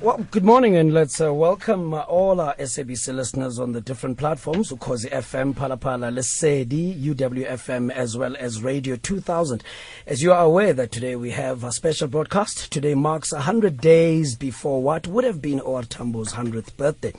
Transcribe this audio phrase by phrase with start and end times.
[0.00, 4.16] Well, good morning, and let's uh, welcome uh, all our SABC listeners on the different
[4.16, 9.64] platforms, Ukhozi FM, Phalaphala, Lesedi, UWFM, as well as Radio 2000.
[10.06, 12.70] As you are aware that today we have a special broadcast.
[12.70, 17.12] Today marks 100 days before what would have been OR Tambo's 100th birthday.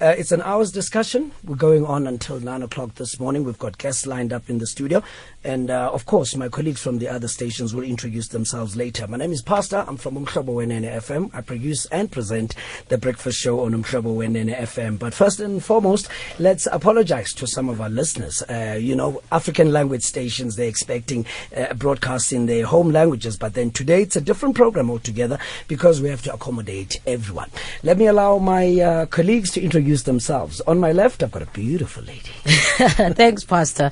[0.00, 1.32] Uh, it's an hour's discussion.
[1.44, 3.44] We're going on until 9 o'clock this morning.
[3.44, 5.02] We've got guests lined up in the studio.
[5.44, 9.06] And, uh, of course, my colleagues from the other stations will introduce themselves later.
[9.06, 9.84] My name is Pastor.
[9.86, 11.30] I'm from Wenene FM.
[11.34, 14.98] I produce and present the breakfast show on Umhlobo Wenene FM.
[14.98, 16.08] But first and foremost,
[16.38, 18.42] let's apologize to some of our listeners.
[18.42, 23.36] Uh, you know, African language stations, they're expecting uh, broadcasts in their home languages.
[23.36, 27.50] But then today it's a different program altogether because we have to accommodate everyone.
[27.82, 30.60] Let me allow my uh, colleagues to introduce themselves.
[30.62, 32.20] On my left, I've got a beautiful lady.
[32.44, 33.90] Thanks, Pastor.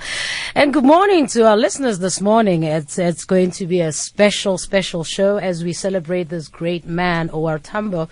[0.55, 2.63] And good morning to our listeners this morning.
[2.63, 7.31] It's, it's going to be a special, special show as we celebrate this great man,
[7.33, 7.59] O.R.
[7.59, 8.09] Tambo,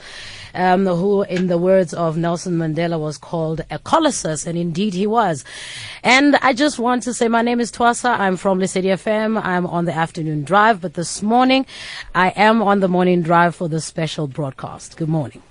[0.54, 5.06] um, who, in the words of Nelson Mandela, was called a colossus, and indeed he
[5.06, 5.44] was.
[6.02, 8.18] And I just want to say my name is Twasa.
[8.18, 9.40] I'm from Lesedi FM.
[9.42, 11.66] I'm on the afternoon drive, but this morning
[12.14, 14.96] I am on the morning drive for the special broadcast.
[14.96, 15.42] Good morning.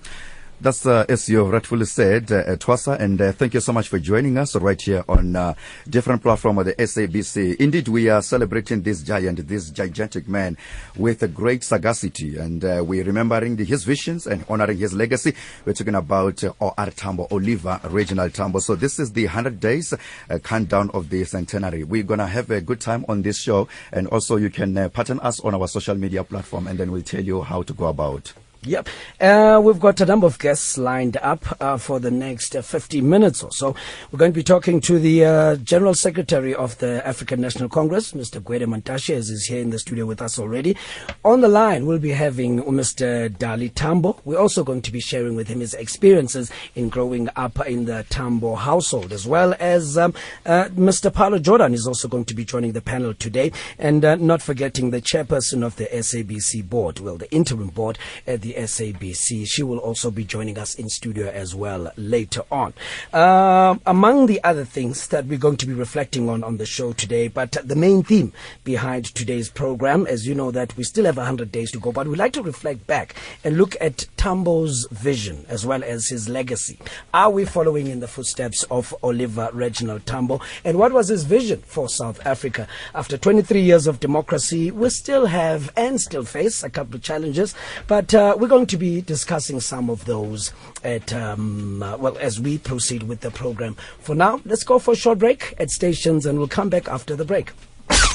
[0.59, 3.99] That's uh, as you rightfully said, uh, Twasa, and uh, thank you so much for
[3.99, 5.53] joining us right here on uh,
[5.87, 7.57] different platform of the SABC.
[7.57, 10.57] Indeed, we are celebrating this giant, this gigantic man
[10.95, 15.35] with a great sagacity, and uh, we're remembering the, his visions and honoring his legacy.
[15.63, 16.89] We're talking about uh, O.R.
[16.89, 18.57] Tambo, Oliver Reginald Tambo.
[18.57, 21.83] So this is the 100 days uh, countdown of the centenary.
[21.83, 24.89] We're going to have a good time on this show, and also you can uh,
[24.89, 27.85] pattern us on our social media platform, and then we'll tell you how to go
[27.85, 28.33] about.
[28.63, 28.89] Yep.
[29.21, 33.01] Uh, we've got a number of guests lined up uh, for the next uh, 50
[33.01, 33.75] minutes or so.
[34.11, 38.13] We're going to be talking to the uh, General Secretary of the African National Congress,
[38.13, 38.41] Mr.
[38.41, 40.75] Gwede Mantashe, as he's here in the studio with us already.
[41.23, 43.29] On the line, we'll be having Mr.
[43.29, 44.19] Dali Tambo.
[44.25, 48.05] We're also going to be sharing with him his experiences in growing up in the
[48.09, 50.13] Tambo household, as well as um,
[50.45, 51.13] uh, Mr.
[51.13, 53.51] Pallo Jordan is also going to be joining the panel today.
[53.79, 58.41] And uh, not forgetting the chairperson of the SABC board, well, the interim board at
[58.41, 59.47] the SABC.
[59.47, 62.73] She will also be joining us in studio as well later on.
[63.13, 66.93] Um, among the other things that we're going to be reflecting on on the show
[66.93, 71.17] today, but the main theme behind today's program, as you know, that we still have
[71.17, 75.45] 100 days to go, but we'd like to reflect back and look at Tambo's vision
[75.49, 76.77] as well as his legacy.
[77.13, 80.39] Are we following in the footsteps of Oliver Reginald Tambo?
[80.63, 82.67] And what was his vision for South Africa?
[82.93, 87.55] After 23 years of democracy, we still have and still face a couple of challenges,
[87.87, 90.53] but uh, we're going to be discussing some of those
[90.83, 93.75] at um, uh, well as we proceed with the program.
[93.99, 97.15] For now, let's go for a short break at stations, and we'll come back after
[97.15, 97.51] the break.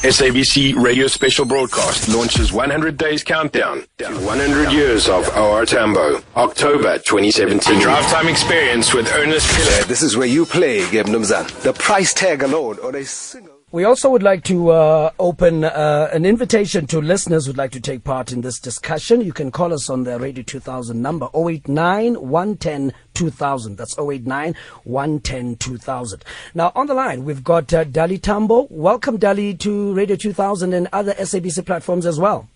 [0.02, 6.98] SABC Radio Special Broadcast launches 100 Days Countdown to 100 Years of OR Tambo, October
[6.98, 7.80] 2017.
[7.80, 9.84] Drive time experience with Ernest Piller.
[9.84, 11.48] This is where you play, Geb Numzan.
[11.62, 13.51] The price tag alone on a single.
[13.72, 17.80] We also would like to uh, open uh, an invitation to listeners who'd like to
[17.80, 19.22] take part in this discussion.
[19.22, 23.76] You can call us on the Radio 2000 number 089 110 2000.
[23.78, 26.22] That's 089 110 2000.
[26.54, 28.66] Now, on the line, we've got uh, Dali Tambo.
[28.68, 32.50] Welcome, Dali, to Radio 2000 and other SABC platforms as well.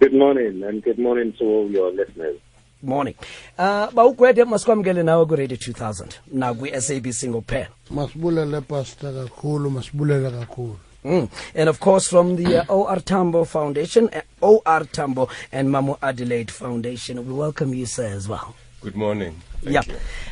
[0.00, 2.40] Good morning, and good morning to all your listeners.
[2.82, 3.14] Morning.
[3.58, 11.28] Uh, bawugwede masikwamukele nawe ku-radio 2000 nakwi-sabc ngokuphela masibulele pastor kakhulu masibulele kakhulu Mm.
[11.54, 16.50] And of course, from the uh, OR Tambo Foundation, uh, OR Tambo and Mamu Adelaide
[16.50, 18.56] Foundation, we welcome you, sir, as well.
[18.80, 19.40] Good morning.
[19.62, 19.82] yeah.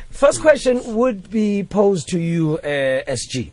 [0.09, 3.51] First question would be posed to you, uh, SG.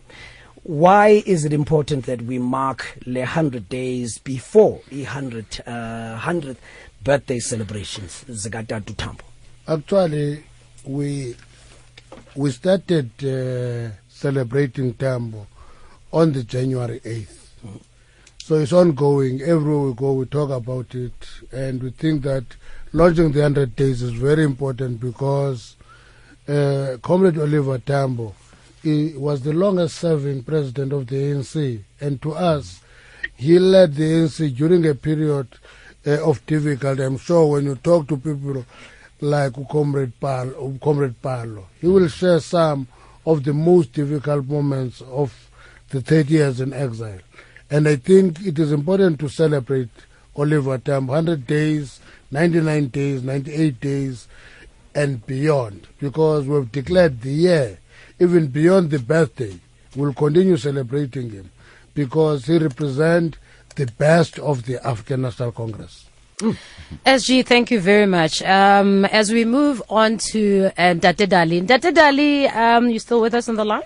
[0.65, 6.57] Why is it important that we mark the 100 days before the 100, uh, 100th
[7.05, 8.25] birthday celebrations?
[8.29, 9.25] Zakatatu Tambo.
[9.69, 10.45] actually
[10.85, 11.35] we
[12.35, 15.47] we started uh, celebrating tambo
[16.13, 17.39] on the january 8th
[18.39, 21.13] so it's ongoing everywhere we go we talk about it
[21.53, 22.45] and we think that
[22.93, 25.77] launching the 100 days is very important because
[26.49, 28.35] uh, comrade oliver tambo
[28.83, 32.81] he was the longest serving president of the anc and to us
[33.37, 35.49] he led the ANC during a period
[36.07, 37.03] uh, of difficulty.
[37.03, 38.65] I'm sure when you talk to people
[39.21, 42.87] like Comrade Pallo, Comrade Pallo, he will share some
[43.27, 45.33] of the most difficult moments of
[45.91, 47.21] the 30 years in exile.
[47.71, 49.89] And I think it is important to celebrate
[50.37, 54.29] Oliver Tambo 100 days, 99 days, 98 days,
[54.95, 57.79] and beyond, because we've declared the year,
[58.21, 59.59] even beyond the birthday,
[59.97, 61.51] we'll continue celebrating him
[61.95, 63.39] because he represents
[63.77, 66.07] the best of the African National Congress.
[67.07, 68.43] SG, thank you very much.
[68.43, 71.65] Um, as we move on to uh, Date Dali.
[71.67, 73.83] Date Dali, um, you still with us on the line?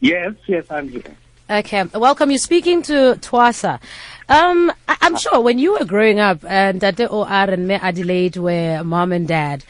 [0.00, 1.02] Yes, yes, I'm here.
[1.48, 2.30] Okay, welcome.
[2.30, 3.80] You're speaking to Twasa.
[4.28, 8.36] Um, I- I'm sure when you were growing up, and Date OR and Me Adelaide
[8.36, 9.64] were mom and dad.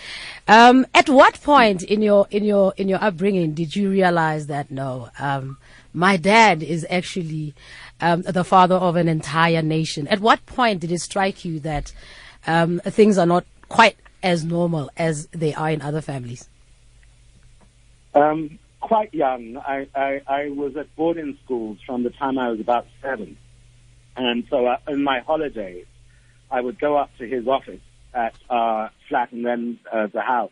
[0.47, 4.71] Um, at what point in your in your in your upbringing did you realize that
[4.71, 5.59] no, um,
[5.95, 7.55] my dad is actually
[8.01, 10.09] um, the father of an entire nation?
[10.09, 11.93] At what point did it strike you that
[12.47, 16.49] um, things are not quite as normal as they are in other families?
[18.15, 22.61] Um, quite young, I, I, I was at boarding schools from the time I was
[22.61, 23.37] about seven.
[24.17, 25.87] And so uh, in my holidays,
[26.51, 27.81] I would go up to his office
[28.13, 30.51] at our flat and then uh, the house.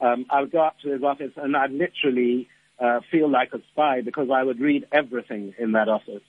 [0.00, 2.48] Um, I would go up to his office and I'd literally
[2.78, 6.22] uh, feel like a spy because I would read everything in that office.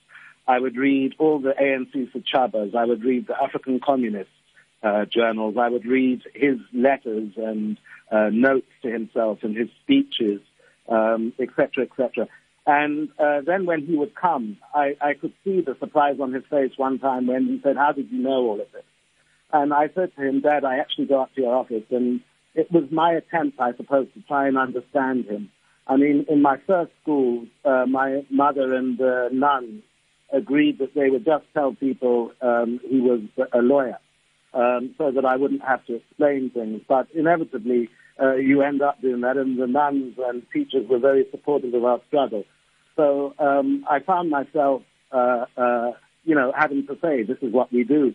[0.48, 2.74] I would read all the ANC for Chabas.
[2.74, 4.30] I would read the African Communist
[4.82, 5.56] uh, journals.
[5.60, 7.78] I would read his letters and
[8.10, 10.40] uh, notes to himself and his speeches,
[10.88, 12.28] um, et cetera, et cetera.
[12.66, 16.44] And uh, then when he would come, I, I could see the surprise on his
[16.50, 18.82] face one time when he said, how did you know all of this?
[19.52, 22.20] And I said to him, Dad, I actually go up to your office, and
[22.54, 25.50] it was my attempt, I suppose, to try and understand him.
[25.86, 29.82] I mean, in my first school, uh, my mother and the nuns
[30.32, 33.20] agreed that they would just tell people um, he was
[33.52, 33.98] a lawyer,
[34.54, 36.82] um, so that I wouldn't have to explain things.
[36.88, 37.88] But inevitably,
[38.20, 41.84] uh, you end up doing that, and the nuns and teachers were very supportive of
[41.84, 42.44] our struggle.
[42.96, 44.82] So um, I found myself,
[45.12, 45.92] uh, uh,
[46.24, 48.14] you know, having to say, this is what we do.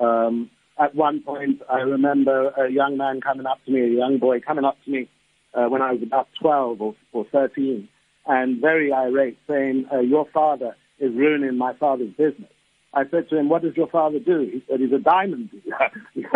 [0.00, 4.18] Um, at one point, I remember a young man coming up to me, a young
[4.18, 5.08] boy coming up to me
[5.52, 7.88] uh, when I was about 12 or, or 13,
[8.26, 12.50] and very irate, saying, uh, your father is ruining my father's business.
[12.92, 14.40] I said to him, what does your father do?
[14.40, 16.26] He said, he's a diamond dealer.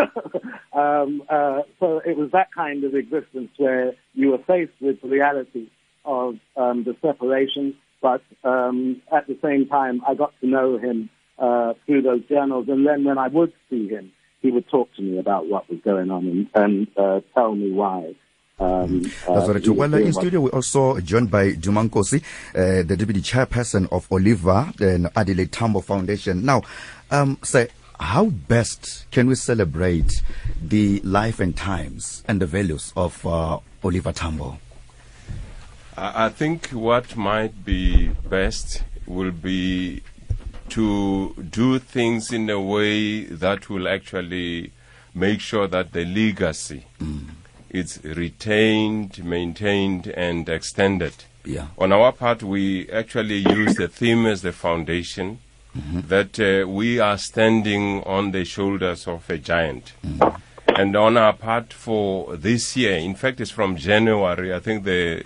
[0.73, 5.09] um, uh, so it was that kind of existence where you were faced with the
[5.09, 5.69] reality
[6.05, 11.11] of um, the separation, but um, at the same time, I got to know him
[11.39, 12.67] uh, through those journals.
[12.69, 15.81] And then when I would see him, he would talk to me about what was
[15.85, 18.15] going on and, and uh, tell me why.
[18.59, 19.69] Um, That's uh, right.
[19.69, 22.23] Well, in studio, we're also joined by Dumankosi,
[22.55, 26.45] uh, the deputy chairperson of Oliver and Adelaide Tambo Foundation.
[26.45, 26.63] Now,
[27.11, 27.69] um, say,
[27.99, 30.23] how best can we celebrate
[30.63, 34.59] the life and times and the values of uh, Oliver Tambo?
[35.97, 40.03] I I think what might be best will be
[40.71, 44.73] to do things in a way that will actually
[45.15, 46.85] make sure that the legacy
[47.75, 51.15] is retained, maintained, and extended.
[51.45, 51.67] Yeah.
[51.77, 55.39] On our part, we actually use the theme as the foundation
[55.75, 59.93] that uh, we are standing on the shoulders of a giant.
[60.69, 65.25] And on our part for this year, in fact, it's from January, I think the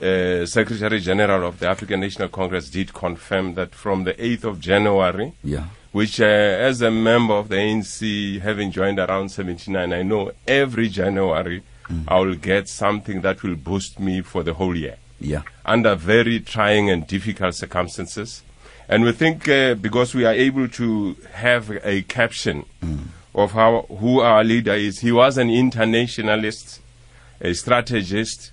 [0.00, 4.60] uh, Secretary General of the African National Congress did confirm that from the 8th of
[4.60, 5.64] January, Yeah.
[5.90, 10.88] which uh, as a member of the ANC, having joined around 79, I know every
[10.88, 11.62] January
[12.08, 15.42] I will get something that will boost me for the whole year Yeah.
[15.64, 18.42] under very trying and difficult circumstances.
[18.88, 22.98] And we think uh, because we are able to have a caption mm.
[23.34, 26.80] of how who our leader is, he was an internationalist,
[27.40, 28.50] a strategist,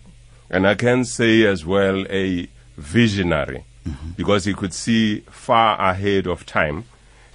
[0.50, 4.10] and I can say as well a visionary, mm-hmm.
[4.16, 6.86] because he could see far ahead of time,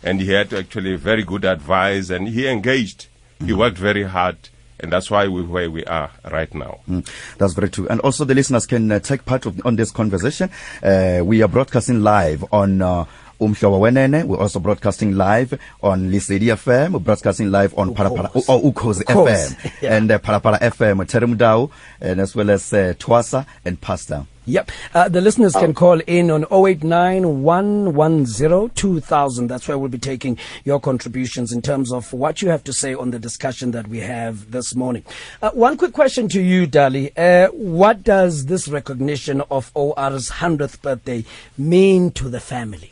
[0.05, 3.09] and he had actually very good advice, and he engaged.
[3.41, 3.59] He mm-hmm.
[3.59, 4.37] worked very hard,
[4.81, 6.81] and that's why we're where we are right now.
[6.89, 7.87] Mm, That's very true.
[7.89, 10.51] And also the listeners can uh, take part of, on this conversation.
[10.83, 13.05] Uh, we are broadcasting live on uh,
[13.41, 14.25] Umhlobo Wenene.
[14.25, 16.93] We're also broadcasting live on Lisedi FM.
[16.93, 18.45] We're broadcasting live on Parapara, Ukhozi.
[18.49, 19.97] oh, Ukhozi Ukhozi, FM yeah.
[19.97, 24.27] and uh, Parapara FM, Terumdao, and as well as uh, Twasa and Pastor.
[24.45, 24.73] Yep.
[24.93, 29.47] Uh, the listeners can call in on 089 110 2000.
[29.47, 32.93] That's where we'll be taking your contributions in terms of what you have to say
[32.93, 35.05] on the discussion that we have this morning.
[35.41, 37.13] Uh, one quick question to you, Dali.
[37.17, 41.25] Uh, what does this recognition of OR's 100th birthday
[41.57, 42.91] mean to the family?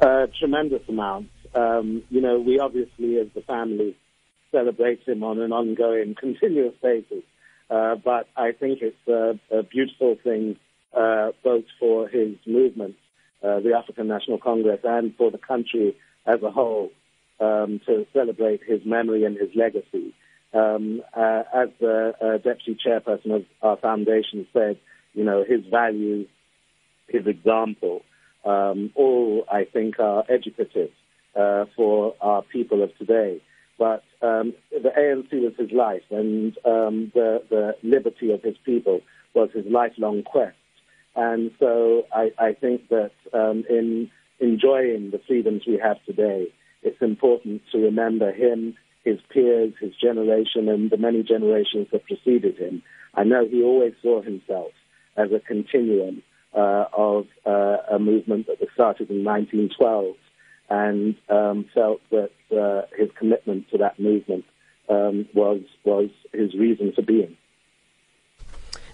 [0.00, 1.28] Uh, tremendous amount.
[1.56, 3.96] Um, you know, we obviously, as the family,
[4.52, 7.24] celebrate him on an ongoing, continuous basis.
[7.68, 10.56] Uh, but I think it's a, a beautiful thing,
[10.96, 12.94] uh, both for his movement,
[13.42, 15.96] uh, the African National Congress, and for the country
[16.26, 16.90] as a whole,
[17.40, 20.14] um, to celebrate his memory and his legacy.
[20.54, 24.78] Um, uh, as the uh, deputy chairperson of our foundation said,
[25.12, 26.28] you know, his values,
[27.08, 28.02] his example,
[28.44, 30.90] um, all I think are educative
[31.76, 33.42] for our people of today.
[33.78, 39.00] But um, the ANC was his life, and um, the, the liberty of his people
[39.34, 40.56] was his lifelong quest.
[41.14, 46.48] And so I, I think that um, in enjoying the freedoms we have today,
[46.82, 52.56] it's important to remember him, his peers, his generation, and the many generations that preceded
[52.58, 52.82] him.
[53.14, 54.72] I know he always saw himself
[55.16, 56.22] as a continuum
[56.54, 60.16] uh, of uh, a movement that was started in 1912
[60.68, 64.44] and um, felt that uh, his commitment to that movement
[64.88, 67.36] um, was was his reason for being.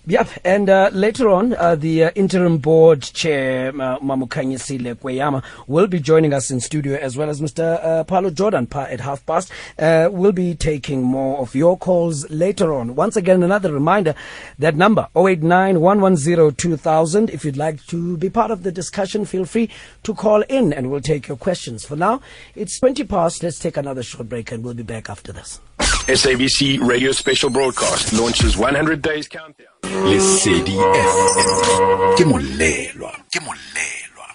[0.04, 5.86] Yep, and uh, later on, uh, the uh, interim board chair, uh, Mamukanyisile Kweyama, will
[5.86, 7.78] be joining us in studio, as well as Mr.
[7.80, 9.52] Uh, Pallo Jordan pa at half past.
[9.78, 12.96] Uh, we'll be taking more of your calls later on.
[12.96, 14.16] Once again, another reminder
[14.58, 17.30] that number 089 110 2000.
[17.30, 19.70] If you'd like to be part of the discussion, feel free
[20.02, 21.84] to call in and we'll take your questions.
[21.84, 22.20] For now,
[22.56, 23.44] it's 20 past.
[23.44, 25.60] Let's take another short break and we'll be back after this.
[26.06, 29.68] SABC Radio Special Broadcast launches 100 Days Countdown.
[30.08, 34.28] lesedi fm ke molelwa ke molelwa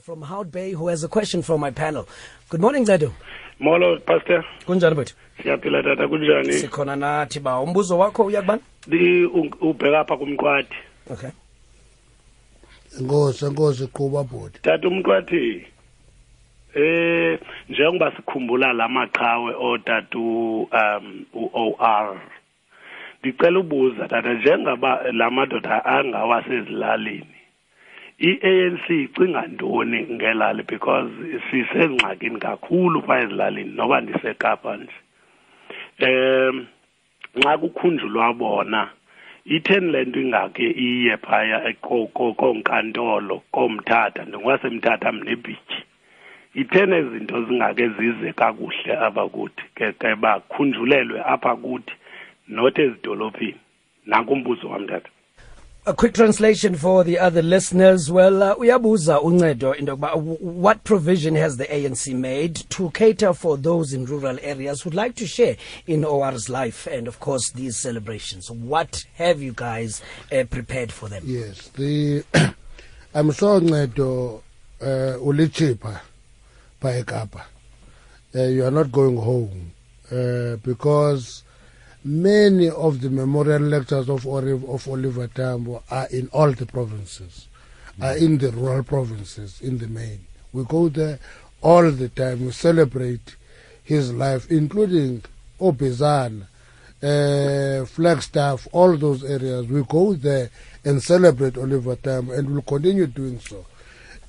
[0.00, 2.06] from Hout Bay, who has a question from my panel.
[2.50, 3.12] Good morning, Ledo.
[3.58, 5.12] molo pastor Kunjani but?
[5.42, 7.50] siyaphila tata kunjani Sikhona nathi ba.
[7.60, 8.62] Umbuzo wakho uyakubani?
[8.88, 9.24] Di-
[9.60, 10.74] ubheka apha kumqwathi
[11.10, 11.30] Okay.
[13.02, 15.66] Ngozi, ngozi, qhuba bhodi tata umqwathi
[16.76, 20.22] eh njengoba sikhumbula lamaqhawe otatu
[20.62, 22.16] um uOR
[23.24, 27.36] ngicela ubuza tata njengaba lamadoda angawasezilalini
[28.18, 30.62] iANC icinga ntoni ngelali?
[30.62, 31.10] Because
[31.50, 34.96] sisengxakini kakhulu phaa ezilalini noba ndisekapa nje.
[36.06, 36.66] Um
[37.36, 38.88] nxa kukhunjulwa bona
[39.44, 45.80] itheni le nto ingake iye phaya ko- ko- koonkantolo koomthatha ndingwasemthatha mnebhityi
[46.60, 51.92] itheni izinto zingake zize kakuhle apha kuthi ke ke bakhunjulelwe apha kuthi
[52.48, 53.60] not ezidolophini
[54.06, 55.08] nanku umbuzo wam tata
[55.88, 58.10] A quick translation for the other listeners.
[58.10, 63.56] Well, uh, uyabuza uncedo into yokuba what provision has the ANC made to cater for
[63.56, 67.76] those in rural areas who'd like to share in OR's life and, of course, these
[67.76, 68.50] celebrations?
[68.50, 71.22] What have you guys uh, prepared for them?
[71.24, 72.24] yes the
[73.14, 74.42] i'm sure uncedo
[74.80, 76.00] uh, ulichipha
[76.92, 77.44] ekapa
[78.34, 79.72] uh, you are not going home
[80.12, 81.42] uh, because
[82.04, 87.48] many of the memorial lectures of, Ori- of Oliver Tambo are in all the provinces,
[88.00, 90.26] are in the rural provinces in the main.
[90.52, 91.18] We go there
[91.62, 92.44] all the time.
[92.44, 93.36] We celebrate
[93.82, 95.22] his life, including
[95.60, 96.46] Obizan,
[97.02, 99.66] uh, Flagstaff, all those areas.
[99.66, 100.50] We go there
[100.84, 103.64] and celebrate Oliver Tambo, and we'll continue doing so.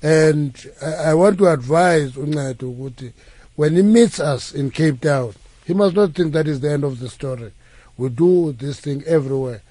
[0.02, 3.12] And I, want to advise Uncedo ukuthi
[3.56, 6.84] when he meets us in Cape Town, he must not think that is the end
[6.84, 7.50] of the story.
[7.96, 9.62] We do this thing everywhere.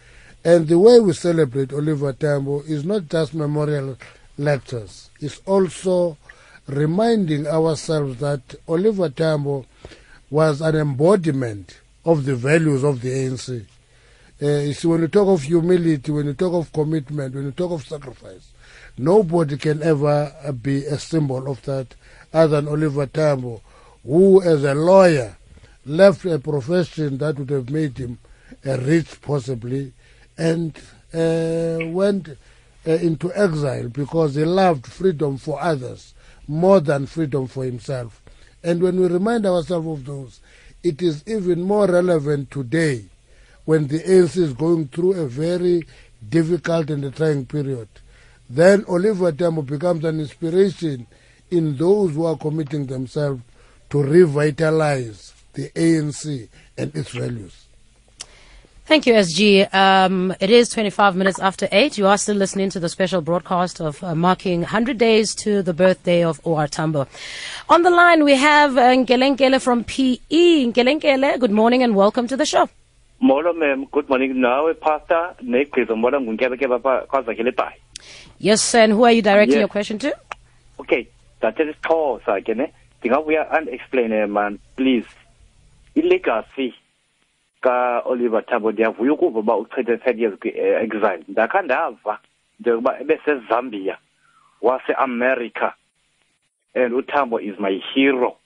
[0.44, 3.98] And the way we celebrate Oliver Tambo is not just memorial
[4.38, 6.18] lectures, it's also
[6.68, 9.66] reminding ourselves that Oliver Tambo
[10.30, 13.66] was an embodiment of the values of the ANC.
[14.42, 17.52] Uh, you see, when you talk of humility, when you talk of commitment, when you
[17.52, 18.52] talk of sacrifice,
[18.98, 21.96] nobody can ever be a symbol of that
[22.34, 23.62] other than Oliver Tambo,
[24.04, 25.38] who, as a lawyer,
[25.86, 28.20] left a profession that would have made him
[28.66, 29.94] uh, rich, possibly,
[30.38, 30.78] and
[31.14, 36.14] uh, went uh, into exile because he loved freedom for others
[36.48, 38.22] more than freedom for himself.
[38.64, 40.40] And when we remind ourselves of those,
[40.84, 43.06] it is even more relevant today
[43.66, 45.86] when the ANC is going through a very
[46.30, 47.88] difficult and a trying period.
[48.50, 51.06] Then Oliver Tambo becomes an inspiration
[51.52, 53.42] in those who are committing themselves
[53.90, 57.64] to revitalize the ANC and its values.
[58.86, 59.74] Thank you, SG.
[59.74, 61.98] Um, it is 25 minutes after 8.
[61.98, 65.74] You are still listening to the special broadcast of uh, marking 100 days to the
[65.74, 66.70] birthday of O.R.
[66.70, 67.06] Tambo.
[67.68, 70.72] On the line, we have uh, Nkelenkele from PE.
[70.72, 72.70] Nkelenkele, good morning and welcome to the show.
[73.20, 77.80] molo mem good morning nawe pastor negqizo mbona ngunkebekeba pha kwazakhele bhayi
[78.40, 79.60] Yes, and who are you directing Yes.
[79.60, 80.14] your question to?
[80.80, 81.08] okay
[81.42, 82.56] dathe isixhosa ke eh?
[82.56, 84.60] ne ndingabuya and-explaine eh, man.
[84.76, 85.06] Please
[85.96, 86.74] ilegacy
[87.62, 92.20] ka-oliver tambo ndiyavuya ukuva uba uchithe ten years kwi-exile eh, ndakha ndava
[92.60, 93.98] njengoba ebesezambia
[94.62, 95.74] wase-america
[96.76, 98.38] and utambo is my hero.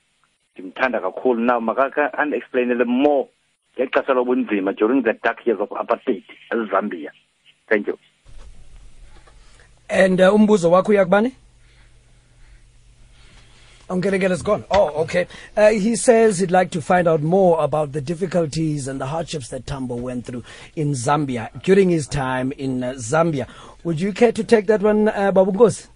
[0.55, 3.27] Ndimthanda kakhulu now makaka and-explainele more.
[3.79, 7.11] Ngexesha lobunzima during the dark years of apartheid ezambia
[7.69, 7.97] thank you
[9.91, 11.35] And uh, umbuzo wakho uyakubani?
[13.99, 14.63] get us gone.
[14.71, 15.27] Oh, okay.
[15.57, 19.49] Uh, he says he'd like to find out more about the difficulties and the hardships
[19.49, 20.45] that Tambo went through
[20.77, 23.49] in Zambia during his time in uh, Zambia.
[23.83, 25.87] Would you care to take that one, uh, Babungosi?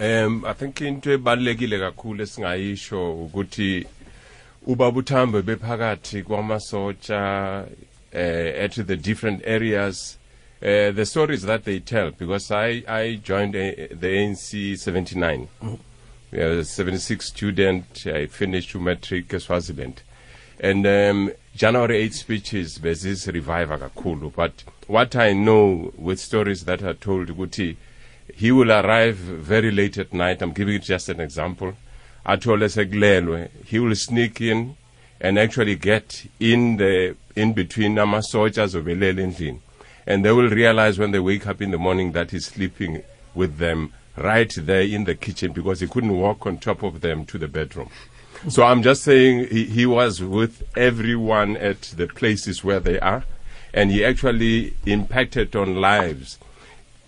[0.00, 3.86] Um I think into ebalekile kakhulu esingayisho ukuthi
[4.66, 7.66] ubaba uThambo bephakathi kwamasotsha
[8.14, 10.16] uh, at the different areas
[10.62, 16.44] uh, the stories that they tell because I I joined uh, the ANC 79 I
[16.44, 20.02] was a 76 student I finished matric Swaziland
[20.60, 24.32] and um, January 8 speeches bezis revive kakhulu.
[24.34, 27.76] But what I know with stories that are told Guti,
[28.34, 30.42] he will arrive very late at night.
[30.42, 31.74] I'm giving it just an example.
[32.26, 33.48] Athole sekulelwe.
[33.64, 34.76] He will sneak in
[35.20, 39.60] and actually get in the in between ama-soldiers obelele endlini
[40.06, 43.02] and they will realize when they wake up in the morning that he's sleeping
[43.34, 47.24] with them right there in the kitchen because he couldn't walk on top of them
[47.24, 47.90] to the bedroom
[48.48, 53.24] so I'm just saying he, he was with everyone at the places where they are,
[53.74, 56.38] and he actually impacted on lives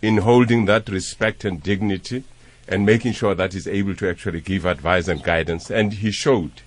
[0.02, 2.24] in holding that respect and dignity
[2.68, 5.70] and making sure that he's able to actually give advice and guidance.
[5.70, 6.62] And he showed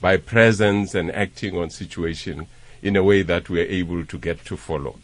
[0.00, 2.46] by presence and acting on situation
[2.82, 4.98] in a way that we're able to get to follow.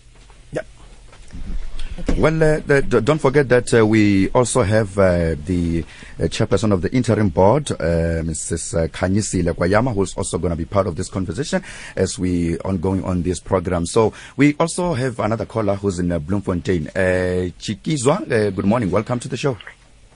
[2.16, 5.84] Well, uh, the, the- don't forget that uh, we also have uh, the
[6.18, 8.74] uh, chairperson of the interim board, uh, Mrs.
[8.84, 11.62] uh, Khanyisile Kweyama, who's also going to be part of this conversation
[11.96, 13.84] as we ongoing on this program.
[13.84, 16.88] So we also have another caller who's in uh, Bloemfontein.
[16.88, 18.90] Uh, Chikizwa, uh, good morning.
[18.90, 19.58] Welcome to the show.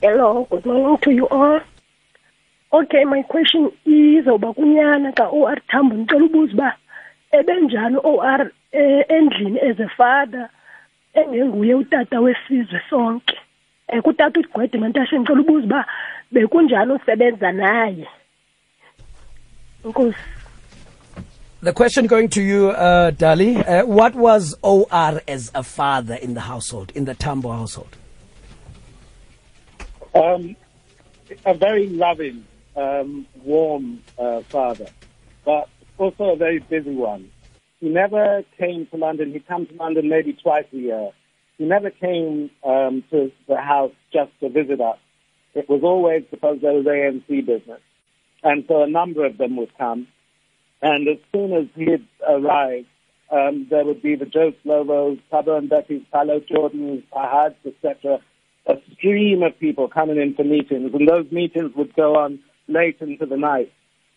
[0.01, 1.59] Hello, good morning to you all.
[2.73, 6.75] Okay, my question is oba kunyana ka OR Tambo ngicela ubuza uba
[7.31, 10.49] ebenjani OR eh, endlini as a father
[11.15, 13.37] engenguye utata wesizwe sonke.
[13.87, 15.85] Eh kutata uGwede Mantashe ngicela ubuza uba
[16.31, 18.07] bekunjani usebenza naye.
[19.85, 20.17] Nkosi.
[21.61, 23.57] The question going to you, uh, Dali.
[23.57, 27.95] Uh, what was OR as a father in the household, in the Tambo household?
[30.13, 30.55] Um,
[31.43, 34.85] a very loving, um, warm uh, father,
[35.43, 37.31] but also a very busy one.
[37.79, 39.31] He never came to London.
[39.31, 41.11] He'd come to London maybe twice a year.
[41.57, 44.97] He never came um, to the house just to visit us.
[45.53, 47.79] It was always because there was ANC business.
[48.43, 50.07] And so a number of them would come.
[50.81, 52.85] And as soon as he'd arrive,
[53.31, 58.19] um, there would be the Joe Slovos, Tabo and Betty's, Pallo Jordans, Fahads, etc.
[58.67, 62.97] A stream of people coming in for meetings, and those meetings would go on late
[62.99, 63.71] into the night.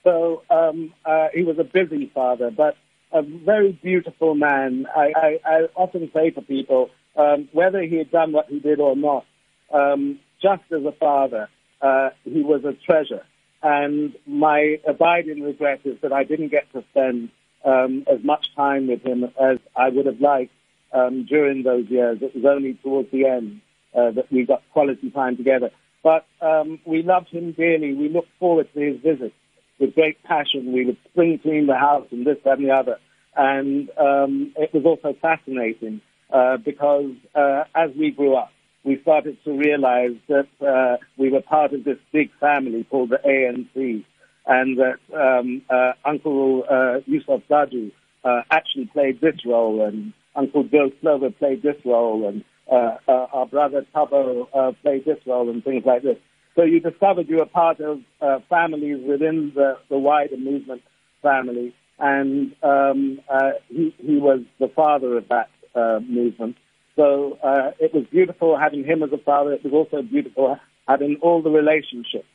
[0.04, 2.76] So um, uh, he was a busy father, but
[3.12, 4.86] a very beautiful man.
[4.94, 8.80] I, I, I often say to people, um, whether he had done what he did
[8.80, 9.24] or not,
[9.72, 11.48] um, just as a father,
[11.80, 13.24] uh, he was a treasure.
[13.62, 17.30] And my abiding regret is that I didn't get to spend
[17.64, 20.52] um, as much time with him as I would have liked
[20.92, 22.18] um, during those years.
[22.22, 23.60] It was only towards the end
[23.94, 25.70] uh, that we got quality time together.
[26.04, 27.94] But um, we loved him dearly.
[27.94, 29.34] We looked forward to his visits
[29.78, 30.72] with great passion.
[30.72, 32.98] We would spring clean the house and this, that, and the other.
[33.36, 36.00] And um, it was also fascinating
[36.32, 38.50] uh, because uh, as we grew up,
[38.84, 43.20] we started to realize that uh, we were part of this big family called the
[43.24, 44.04] ANC,
[44.46, 47.92] and that um, uh, Uncle uh, Yusuf Dadoo
[48.24, 53.26] uh, actually played this role, and Uncle Bill Slover played this role, and uh, uh,
[53.32, 56.16] our brother Tabo uh, played this role, and things like this.
[56.58, 60.82] So you discovered you were part of uh, families within the, the wider movement
[61.22, 66.56] family, and um, uh, he, he was the father of that uh, movement.
[66.96, 69.52] So uh, it was beautiful having him as a father.
[69.52, 72.26] It was also beautiful having all the relationships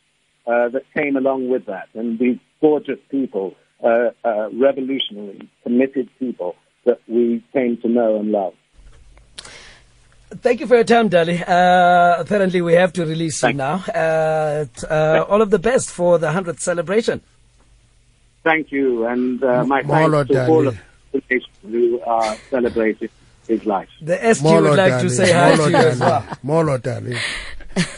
[0.48, 6.56] uh, that came along with that, and these gorgeous people, uh, uh, revolutionary, committed people
[6.86, 8.54] that we came to know and love.
[10.42, 11.42] Thank you for your time, Dali.
[11.48, 13.84] Uh, apparently, we have to release you now.
[13.94, 17.22] Uh, uh, all of the best for the 100th celebration.
[18.44, 20.78] Thank you, and uh, my Molo thanks to all of
[21.12, 23.10] the nations who are celebrating
[23.48, 23.90] his life.
[24.02, 26.28] The SG Molo would like to say hi Molo to you as well.
[26.44, 27.18] Molo Dali.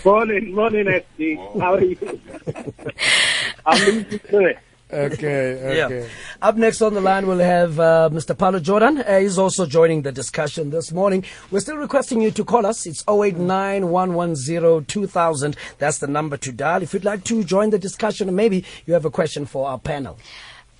[0.05, 1.59] Morning, morning, SD.
[1.59, 1.97] How are you?
[3.65, 4.53] I'm looking
[4.95, 5.13] to it.
[5.13, 6.07] Okay, Yeah.
[6.41, 8.37] Up next on the line, we'll have uh, Mr.
[8.37, 8.99] Pallo Jordan.
[8.99, 11.23] Uh, he's also joining the discussion this morning.
[11.51, 12.85] We're still requesting you to call us.
[12.85, 15.57] It's 089 110 2000.
[15.77, 16.81] That's the number to dial.
[16.81, 19.79] If you'd like to join the discussion, or maybe you have a question for our
[19.79, 20.17] panel.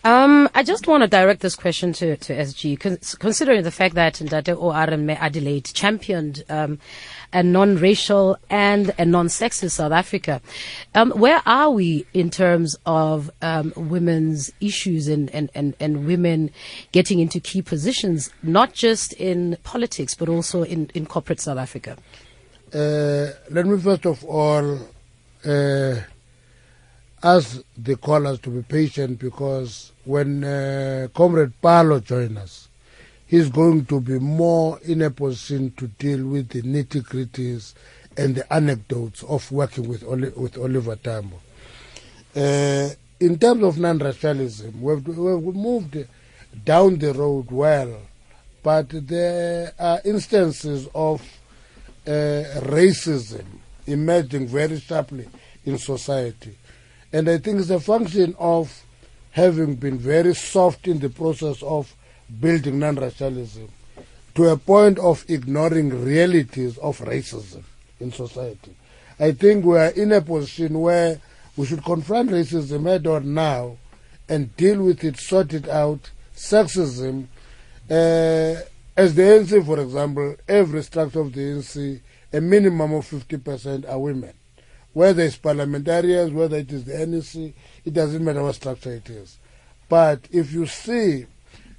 [0.06, 3.96] Um, I just want to direct this question to, to SG, cons- considering the fact
[3.96, 6.78] that Ndate Orme Adelaide championed um,
[7.36, 10.42] a non-racial and a non-sexist South Africa.
[10.96, 16.50] Um, where are we in terms of um, women's issues and, and, and, and women
[16.94, 21.98] getting into key positions, not just in politics, but also in, in corporate South Africa?
[22.74, 24.80] Uh, let me first of all
[25.46, 25.96] uh,
[27.22, 32.70] ask the callers to be patient because when uh, Comrade Palo joins us,
[33.28, 37.74] he's going to be more in a position to deal with the nitty gritties
[38.18, 41.40] and the anecdotes of working with, Oli- with Oliver Tambo.
[42.36, 45.98] Uh, in terms of non racialism, we've, we've moved
[46.64, 48.02] down the road well,
[48.64, 51.22] but there are instances of
[52.08, 52.12] uh,
[52.68, 53.46] racism
[53.88, 55.28] emerging very sharply
[55.66, 56.58] in society.
[57.12, 58.84] And I think it's a function of
[59.32, 61.94] having been very soft in the process of
[62.40, 63.70] building non racialism
[64.36, 67.64] to a point of ignoring realities of racism
[68.00, 68.76] in society.
[69.20, 71.22] I think we are in a position where
[71.56, 73.78] we should confront racism head on now
[74.28, 76.12] and deal with it, sort it out.
[76.36, 77.28] Sexism,
[77.90, 78.62] uh,
[78.98, 82.02] as the ANC, for example, every structure of the ANC,
[82.34, 84.34] a minimum of 50% are women.
[84.92, 87.54] Whether it's parliamentarians, whether it is the NEC,
[87.86, 89.38] it doesn't matter what structure it is.
[89.88, 91.28] But if you see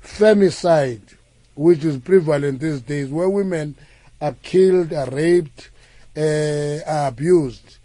[0.06, 1.14] femicide,
[1.54, 3.74] which is prevalent these days, where women
[4.20, 5.70] are killed, are raped,
[6.16, 7.76] uh, are abused,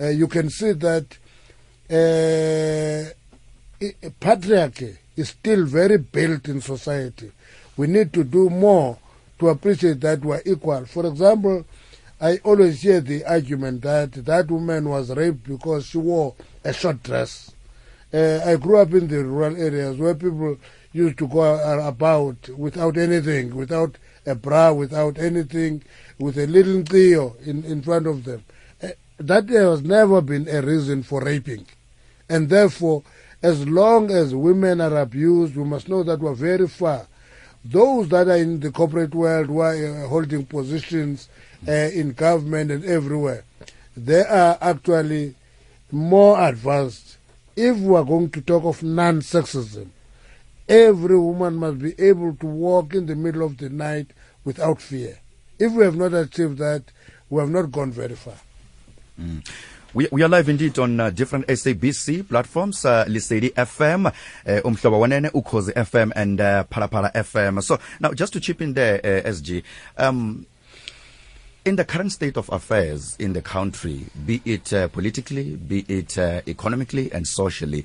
[0.00, 1.04] uh, you can see that
[1.90, 3.10] uh,
[4.20, 7.32] patriarchy is still very built in society.
[7.76, 8.98] We need to do more
[9.38, 10.84] to appreciate that we're equal.
[10.86, 11.64] For example,
[12.20, 17.02] I always hear the argument that that woman was raped because she wore a short
[17.02, 17.52] dress.
[18.12, 20.58] Uh, I grew up in the rural areas where people
[20.92, 21.42] used to go
[21.86, 25.82] about without anything, without a bra, without anything,
[26.18, 28.44] with a little theo in, in front of them.
[28.82, 31.66] Uh, that has never been a reason for raping.
[32.28, 33.02] And therefore,
[33.42, 37.06] as long as women are abused, we must know that we're very far.
[37.64, 41.28] Those that are in the corporate world, who are uh, holding positions
[41.66, 43.44] uh, in government and everywhere,
[43.96, 45.34] they are actually
[45.90, 47.18] more advanced.
[47.56, 49.88] If we are going to talk of non-sexism,
[50.70, 54.12] every woman must be able to walk in the middle of the night
[54.44, 55.18] without fear.
[55.58, 56.84] If we have not achieved that,
[57.28, 58.36] we have not gone very far.
[59.92, 64.12] We, we are live indeed on uh, different SABC platforms, uh, Lesedi FM, uh,
[64.62, 67.60] Umhlobo Wenene, Ukhozi FM, and uh, Parapara FM.
[67.62, 69.64] So now, just to chip in there, uh, SG,
[69.98, 70.46] um,
[71.64, 76.16] in the current state of affairs in the country, be it uh, politically, be it
[76.16, 77.84] uh, economically and socially,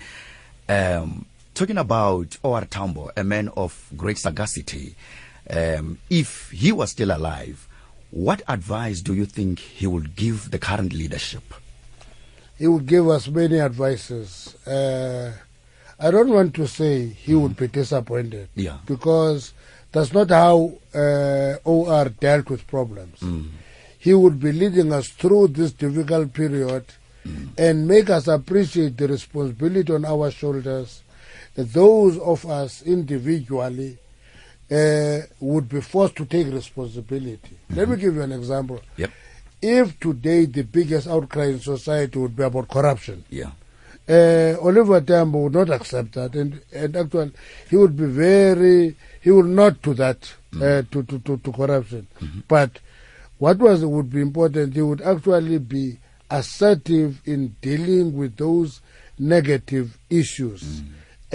[0.70, 2.66] um, talking about O.R.
[2.66, 4.96] Tambo, a man of great sagacity,
[5.50, 7.68] um, if he was still alive,
[8.12, 11.44] what advice do you think he would give the current leadership?
[12.58, 14.56] he would give us many advices.
[14.66, 15.30] Uh,
[16.00, 18.78] I don't want to say he would be disappointed Yeah.
[18.86, 19.52] because
[19.92, 23.20] that's not how uh, OR dealt with problems.
[24.00, 26.86] He would be leading us through this difficult period
[27.58, 31.02] and make us appreciate the responsibility on our shoulders.
[31.56, 33.98] Those of us individually
[34.72, 37.58] uh, would be forced to take responsibility.
[37.74, 38.82] Let me give you an example.
[38.98, 39.12] Yep.
[39.62, 43.52] If today the biggest outcry in society would be about corruption, Yeah.
[44.10, 47.32] uh, Oliver Tambo would not accept that, and and actually
[47.70, 52.06] he would be very he would not do that uh, to, to, to to corruption.
[52.48, 52.80] But
[53.40, 55.98] what was would be important, he would actually be
[56.30, 58.82] assertive in dealing with those
[59.18, 60.82] negative issues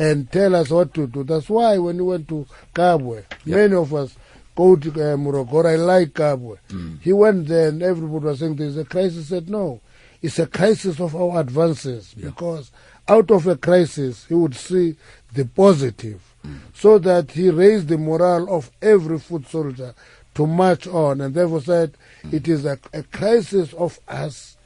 [0.00, 1.22] and tell us what to do.
[1.24, 4.16] That's why when we went to Kabwe, many of us
[4.56, 5.70] go to uh, Morogoro.
[5.70, 6.56] I like Kabwe.
[6.68, 7.00] Mm.
[7.02, 9.28] He went there and everybody was saying there's a crisis.
[9.28, 9.82] He said no,
[10.22, 12.72] it's a crisis of our advances because
[13.08, 14.96] out of a crisis he would see
[15.34, 16.58] the positive, mm.
[16.72, 19.94] so that he raised the morale of every foot soldier
[20.34, 22.32] to march on, and therefore said mm.
[22.32, 24.56] it is a, a crisis of us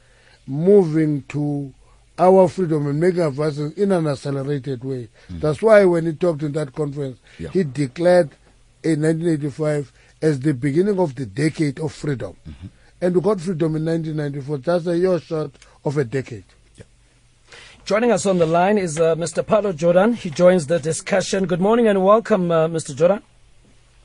[0.46, 1.74] moving to
[2.18, 5.08] our freedom and making advances in an accelerated way.
[5.28, 7.48] That's why when he talked in that conference, Yeah.
[7.50, 8.30] he declared
[8.82, 12.36] in 1985 as the beginning of the decade of freedom.
[13.00, 14.58] And we got freedom in 1994.
[14.58, 15.52] That's a year short
[15.84, 16.44] of a decade.
[17.84, 19.46] Joining us on the line is uh, Mr.
[19.46, 20.14] Pallo Jordan.
[20.14, 21.44] He joins the discussion.
[21.44, 22.96] Good morning and welcome, uh, Mr.
[22.96, 23.22] Jordan.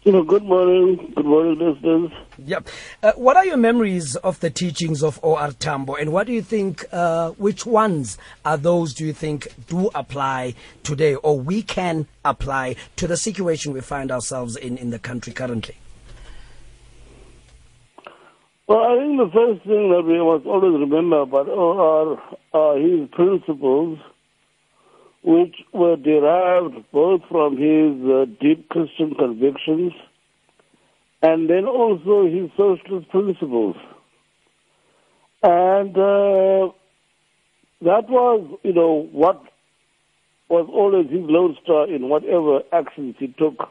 [0.04, 2.12] You know, good morning, good morning, listeners.
[2.38, 2.70] Yep.
[3.04, 5.52] Uh, what are your memories of the teachings of O.R.
[5.52, 9.90] Tambo, and what do you think, uh, which ones are those do you think do
[9.94, 15.00] apply today, or we can apply to the situation we find ourselves in in the
[15.00, 15.76] country currently?
[18.68, 22.38] Well, I think the first thing that we must always remember about O.R.
[22.54, 24.00] are his principles,
[25.30, 29.94] which were derived both from his uh, deep Christian convictions
[31.22, 33.76] and then also his socialist principles.
[35.44, 36.74] And uh,
[37.82, 39.40] that was, you know, what
[40.50, 43.70] was always his lodestar in whatever actions he took.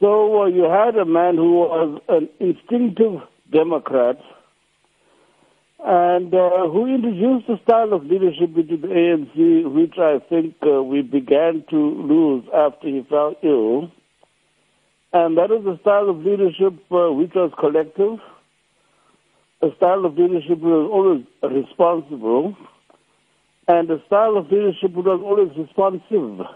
[0.00, 3.20] So uh, you had a man who was an instinctive
[3.52, 4.16] Democrat
[5.84, 10.82] and uh, who introduced the style of leadership into the ANC, which I think uh,
[10.82, 13.92] we began to lose after he fell ill.
[15.12, 18.18] And that is a style of leadership uh, which was collective,
[19.62, 22.56] a style of leadership which was always responsible,
[23.68, 26.46] and a style of leadership which was always responsive.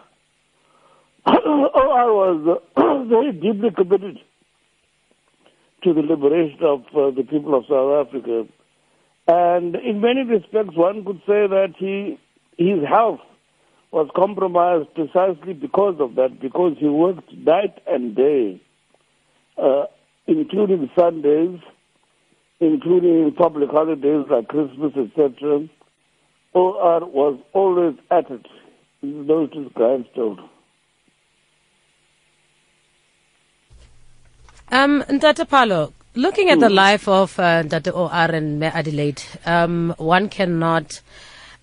[1.27, 4.19] I was uh, very deeply committed
[5.85, 8.47] to the liberation of uh, the people of South Africa.
[9.27, 12.19] And in many respects, one could say that he,
[12.59, 13.21] his health
[13.93, 18.61] was compromised precisely because of that, because he worked night and day,
[19.63, 19.85] uh,
[20.27, 21.61] including Sundays,
[22.59, 25.69] including public holidays like Christmas, etc.
[26.55, 28.47] OR was always at it.
[29.03, 30.49] Those is grindstone.
[34.71, 39.94] Um, Ndata Pallo, looking at the life of uh, Ndata OR and Me Adelaide, um,
[39.98, 41.01] one cannot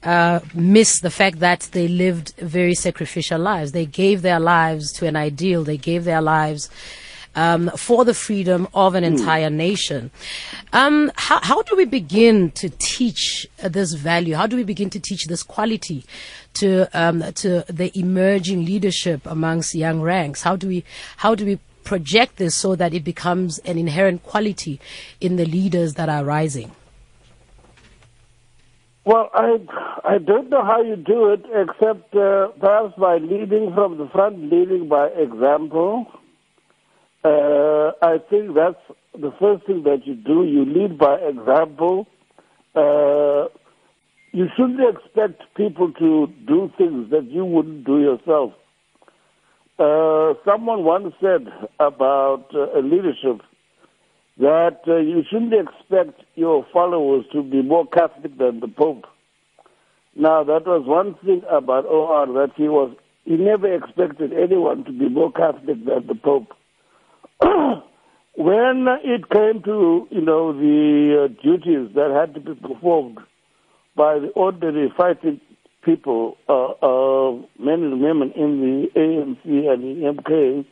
[0.04, 3.72] uh, miss the fact that they lived very sacrificial lives.
[3.72, 5.64] They gave their lives to an ideal.
[5.64, 6.70] They gave their lives
[7.36, 10.12] um, for the freedom of an entire nation.
[10.74, 14.36] Um, how, how do we begin to teach uh, this value?
[14.36, 16.06] How do we begin to teach this quality
[16.56, 20.42] to um, to the emerging leadership amongst young ranks?
[20.42, 20.84] How do we
[21.18, 21.60] how do we
[21.90, 24.80] project this so that it becomes an inherent quality
[25.20, 26.72] in the leaders that are rising?
[29.06, 29.58] Well, I
[30.04, 34.36] I don't know how you do it, except uh, perhaps by leading from the front,
[34.54, 36.06] leading by example.
[37.24, 38.84] Uh, I think that's
[39.26, 40.44] the first thing that you do.
[40.44, 42.06] You lead by example.
[42.76, 43.50] Uh,
[44.32, 48.54] you shouldn't expect people to do things that you wouldn't do yourself.
[49.80, 51.48] Uh, someone once said
[51.80, 53.42] about uh, leadership
[54.38, 59.06] that uh, you shouldn't expect your followers to be more Catholic than the Pope.
[60.18, 64.92] Now, that was one thing about OR that he was, he never expected anyone to
[64.92, 66.52] be more Catholic than the Pope.
[68.36, 73.20] when it came to, you know, the uh, duties that had to be performed
[73.96, 75.40] by the ordinary fighting
[75.90, 80.66] people, uh, uh, men and women in the ANC and the MK,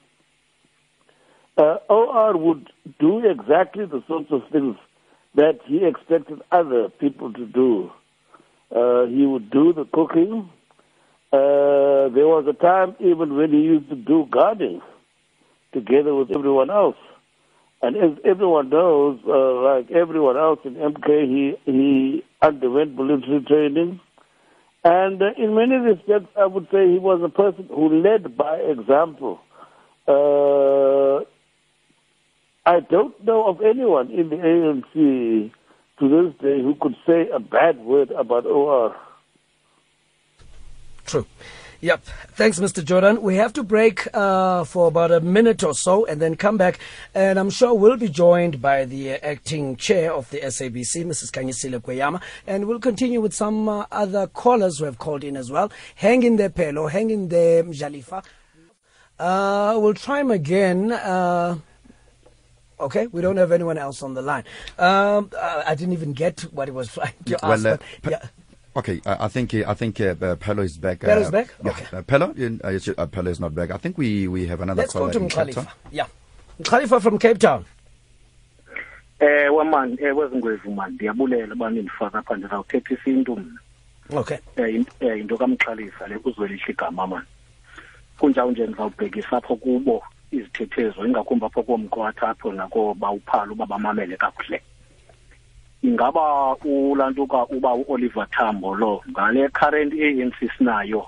[1.58, 4.75] uh, OR would do exactly the sorts of things
[5.34, 7.91] that he expected other people to do.
[8.75, 10.49] Uh, he would do the cooking.
[11.34, 14.82] Uh, there was a time even when he used to do gardening
[15.73, 16.97] together with everyone else.
[17.82, 23.99] And as everyone knows, uh, like everyone else in MK, he, he underwent military training.
[24.83, 28.57] And uh, in many respects, I would say he was a person who led by
[28.57, 29.39] example.
[30.07, 31.25] Uh,
[32.65, 35.51] I don't know of anyone in the ANC
[35.99, 38.95] to this day who could say a bad word about OR.
[41.05, 41.25] True.
[41.81, 42.03] Yep.
[42.33, 42.83] Thanks, Mr.
[42.83, 43.21] Jordan.
[43.21, 46.79] We have to break uh, for about a minute or so and then come back.
[47.13, 51.31] And I'm sure we'll be joined by the uh, acting chair of the SABC, Mrs.
[51.31, 52.21] Khanyisile Kweyama.
[52.47, 55.71] And we'll continue with some uh, other callers who have called in as well.
[55.95, 56.87] Hang in there, Pelo.
[56.87, 58.23] Hang in there, Mjalifa.
[59.19, 60.91] Uh, we'll try him again.
[60.91, 61.57] Uh,
[62.79, 64.43] okay, we don't have anyone else on the line.
[64.79, 67.63] Um, uh, I didn't even get what he was trying to ask.
[67.63, 68.27] Well, but, yeah.
[68.77, 70.99] Okay, I, I think I think uh, uh, Pelo is back.
[70.99, 71.47] Pelo uh, back?
[71.63, 71.97] Yeah, Okay.
[71.97, 73.71] uh, Pelo uh, uh, Pelo is not back.
[73.71, 75.47] I think we, we have another Let's go caller to go to Town.
[75.47, 75.67] Mkhalifa.
[75.91, 76.05] Yeah.
[76.61, 77.65] Mkhalifa from Cape Town.
[79.19, 83.59] ewe mani ewe zingwevu mani ndiyabulela uba nindifaka apha ndizawuthetha isintu mna
[84.15, 84.37] Okay.
[84.57, 87.25] in- eh, yinto kamxhalisa le kuzwelihle igama mani
[88.19, 93.11] kunjawunje ndizawubhekisa apho kubo izithethezo ingakumbi apho komqwatha apho baba
[93.51, 94.61] uba bamamele kakuhle
[95.88, 101.06] ingaba ulantuka uba uoliver tambo lo ngale current anc sinayo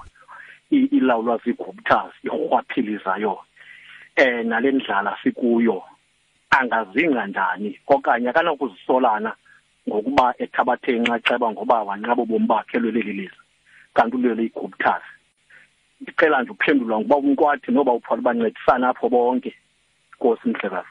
[0.71, 3.39] i- ilawulwa zii-guptas irhwaphilizayo
[4.15, 5.83] eh nale ndlala sikuyo
[6.49, 7.79] angazingca njani?
[7.87, 9.33] Okanye akanokuzisolana
[9.89, 13.43] ngokuba ethabathe inxaxheba ngoba wanqaba ubomi bakhe lweleli lizwe
[13.93, 15.01] kanti ulwele iguptas
[16.01, 19.53] ndicela nje uphendulwa ngoba umkwathi noba uphola bancedisana apho bonke.
[20.15, 20.87] Nkosi mhlekazi.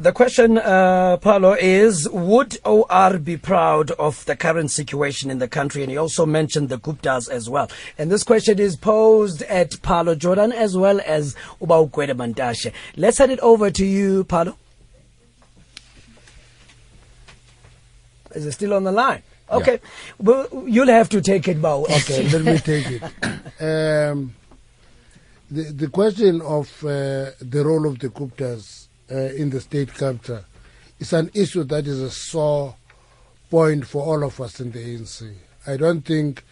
[0.00, 5.46] The question, uh, Pallo, is Would OR be proud of the current situation in the
[5.46, 5.82] country?
[5.82, 7.70] And he also mentioned the Guptas as well.
[7.98, 12.72] And this question is posed at Pallo Jordan as well as Ubaukwede Mantashe.
[12.96, 14.56] Let's hand it over to you, Pallo.
[18.34, 19.22] Is it still on the line?
[19.50, 19.80] Okay.
[20.18, 21.84] Well, you'll have to take it, Bao.
[21.90, 23.02] Okay, let me take it.
[23.60, 24.34] Um,
[25.50, 28.79] the, the question of uh, the role of the Guptas
[29.10, 30.44] uh, in the state capture
[30.98, 32.76] is an issue that is a sore
[33.50, 35.34] point for all of us in the ANC.
[35.66, 36.44] I don't think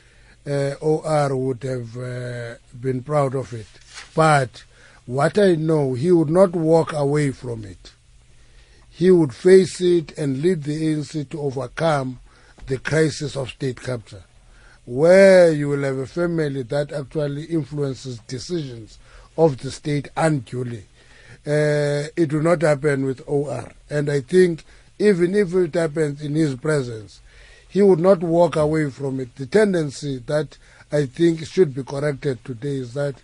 [0.46, 3.66] uh, OR would have uh, been proud of it.
[4.14, 4.64] But
[5.06, 7.92] what I know, he would not walk away from it.
[8.90, 12.20] He would face it and lead the ANC to overcome
[12.66, 14.24] the crisis of state capture,
[14.84, 18.98] where you will have a family that actually influences decisions
[19.36, 20.86] of the state unduly.
[21.48, 23.72] Uh, it will not happen with OR.
[23.88, 24.64] And I think
[24.98, 27.22] even if it happens in his presence,
[27.68, 29.34] he would not walk away from it.
[29.36, 30.58] The tendency that
[30.92, 33.14] I think should be corrected today is that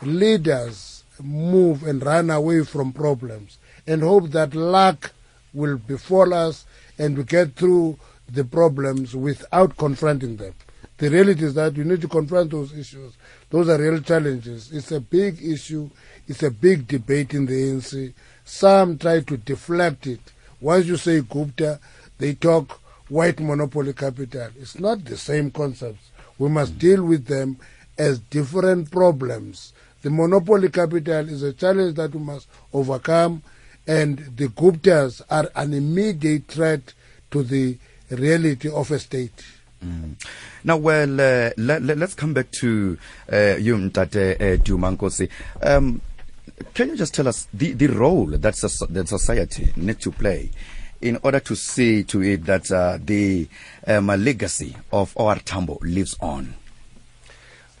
[0.00, 5.12] leaders move and run away from problems and hope that luck
[5.52, 6.64] will befall us
[6.98, 10.54] and we get through the problems without confronting them.
[10.98, 13.14] The reality is that you need to confront those issues.
[13.50, 14.72] Those are real challenges.
[14.72, 15.90] It's a big issue.
[16.28, 18.12] It's a big debate in the ANC.
[18.44, 20.20] Some try to deflect it.
[20.60, 21.78] Once you say Gupta,
[22.18, 24.48] they talk white monopoly capital.
[24.58, 26.10] It's not the same concepts.
[26.38, 27.58] We must deal with them
[27.98, 29.72] as different problems.
[30.02, 33.42] The monopoly capital is a challenge that we must overcome,
[33.86, 36.92] and the Guptas are an immediate threat
[37.30, 37.76] to the
[38.10, 39.44] reality of a state.
[39.84, 40.14] Mm.
[40.64, 42.98] Now, well, uh, let, let, us come back to
[43.32, 45.28] uh, you, Mtate uh, Dumankosi.
[45.62, 46.00] Um,
[46.74, 50.50] can you just tell us the, the role that, that society needs to play
[51.00, 53.48] in order to see to it that uh, the
[53.86, 56.54] um, legacy of our Tambo lives on?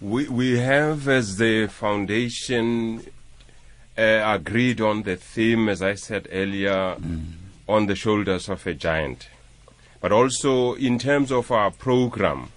[0.00, 3.02] We, we have, as the foundation,
[3.96, 6.96] uh, agreed on the theme, as I said earlier,
[7.66, 9.28] on the shoulders of a giant.
[10.02, 12.50] But also, in terms of our program,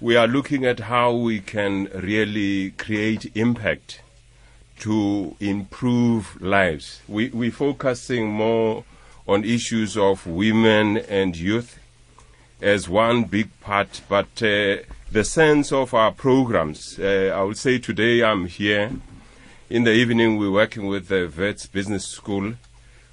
[0.00, 4.00] we are looking at how we can really create impact
[4.80, 7.00] to improve lives.
[7.08, 8.84] We, we're focusing more
[9.26, 11.78] on issues of women and youth
[12.60, 14.76] as one big part, but uh,
[15.10, 18.92] the sense of our programs, uh, I would say today I'm here.
[19.68, 22.54] In the evening, we're working with the Wits Business School.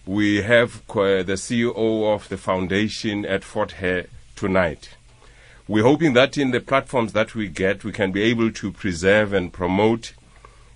[0.05, 4.89] We have the CEO of the foundation at Fort Hare tonight.
[5.67, 9.33] We're hoping that in the platforms that we get, we can be able to preserve
[9.33, 10.13] and promote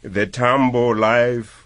[0.02, 1.66] the Tambo life,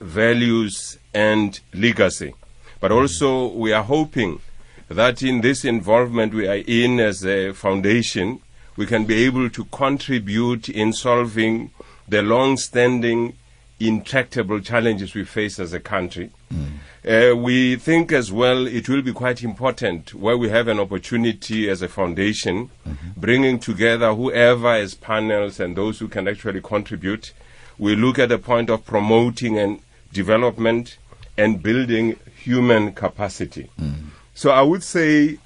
[0.00, 2.34] values, and legacy.
[2.80, 3.00] But mm-hmm.
[3.00, 4.40] also, we are hoping
[4.88, 8.40] that in this involvement we are in as a foundation,
[8.76, 11.70] we can be able to contribute in solving
[12.08, 13.34] the long standing,
[13.80, 16.30] intractable challenges we face as a country.
[16.52, 16.78] Mm.
[17.06, 21.68] Uh, we think as well it will be quite important where we have an opportunity
[21.68, 23.08] as a foundation, mm-hmm.
[23.16, 27.32] bringing together whoever as panels and those who can actually contribute.
[27.78, 29.80] We look at the point of promoting and
[30.12, 30.98] development
[31.36, 33.70] and building human capacity.
[33.80, 34.10] Mm.
[34.34, 35.38] So I would say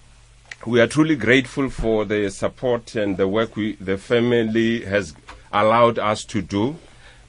[0.66, 5.14] we are truly grateful for the support and the work we, the family has
[5.52, 6.76] allowed us to do.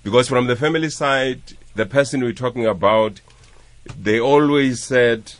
[0.03, 1.41] Because from the family side,
[1.75, 3.21] the person we're talking about,
[3.97, 5.33] they always said,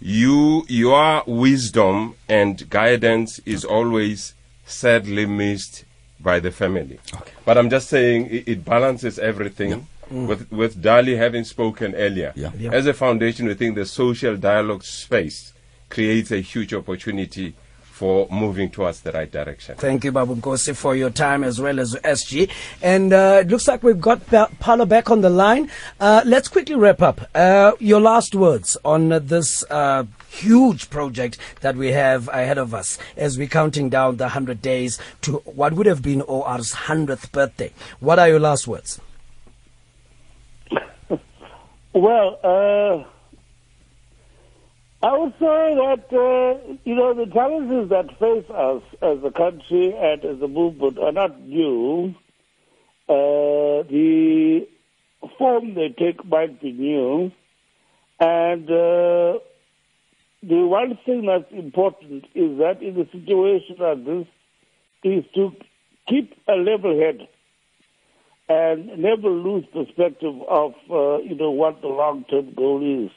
[0.00, 4.34] you, your wisdom and guidance is always
[4.64, 5.84] sadly missed
[6.22, 6.98] by the family.
[7.44, 9.86] But I'm just saying it, it balances everything.
[10.10, 10.26] Mm.
[10.28, 12.50] With, with Dali having spoken earlier, Yeah.
[12.58, 12.72] Yeah.
[12.72, 15.54] as a foundation, we think the social dialogue space
[15.88, 17.54] creates a huge opportunity
[18.02, 19.76] for moving towards the right direction.
[19.76, 22.50] Thank you, Babu Nkosi, for your time as well as SG.
[22.82, 25.70] And uh, it looks like we've got ba- Pallo back on the line.
[26.00, 27.20] Uh, let's quickly wrap up.
[27.32, 32.74] Uh, your last words on uh, this uh, huge project that we have ahead of
[32.74, 37.30] us as we're counting down the 100 days to what would have been OR's 100th
[37.30, 37.72] birthday.
[38.00, 39.00] What are your last words?
[41.94, 43.04] Well, uh,
[45.04, 49.92] I would say that, uh, you know, the challenges that face us as a country
[49.96, 52.14] and as a movement are not new.
[53.08, 54.68] Uh, the
[55.38, 57.32] form they take might be new.
[58.20, 59.40] And uh,
[60.44, 64.26] the one thing that's important is that in a situation like this,
[65.04, 65.52] is to
[66.08, 67.26] keep a level head
[68.48, 73.10] and never lose perspective of uh, you know what the long term goal is.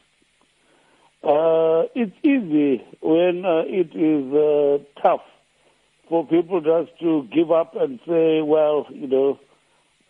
[1.25, 5.25] Uh, it's easy when uh, it is uh, tough
[6.07, 9.39] for people just to give up and say, well, you know,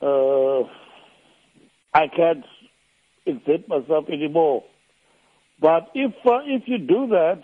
[0.01, 0.67] uh,
[1.97, 2.43] I can't
[3.25, 4.65] exert myself anymore.
[5.61, 7.43] But if uh, if you do that,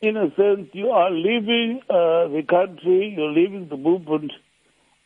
[0.00, 4.32] in a sense, you are leaving uh, the country, you're leaving the movement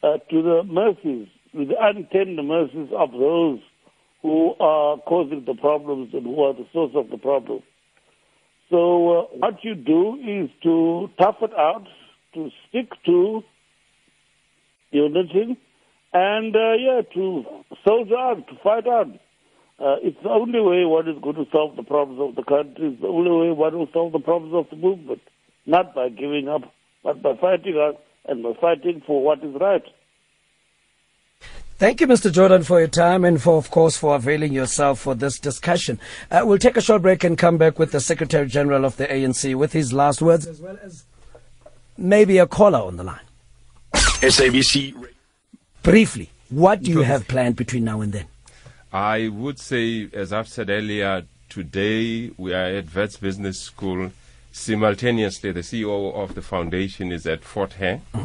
[0.03, 3.61] uh, to the mercies, to the untended mercies of those
[4.21, 7.63] who are causing the problems and who are the source of the problem.
[8.71, 11.87] So uh, what you do is to tough it out,
[12.35, 13.43] to stick to
[14.93, 15.59] unity,
[16.13, 17.45] and uh, yeah, to
[17.87, 19.19] soldier on, to fight on.
[19.81, 22.89] Uh, it's the only way one is going to solve the problems of the country.
[22.93, 25.23] It's the only way one will solve the problems of the movement.
[25.67, 26.63] Not by giving up,
[27.03, 27.95] but by fighting on
[28.27, 29.85] and by fighting for what is right.
[31.81, 32.31] Thank you, Mr.
[32.31, 35.99] Jordan, for your time and for, of course, for availing yourself for this discussion.
[36.31, 39.07] Uh, we'll take a short break and come back with the Secretary General of the
[39.07, 41.05] ANC with his last words, as well as
[41.97, 43.25] maybe a caller on the line.
[43.95, 44.95] SABC.
[45.83, 48.27] Briefly, what do you have planned between now and then?
[48.93, 54.13] I would say, as I've said earlier, today we are at Wits Business School.
[54.53, 58.03] Simultaneously, the CEO of the foundation is at Fort Hare.
[58.13, 58.21] We-